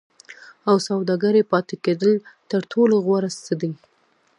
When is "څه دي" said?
3.43-3.71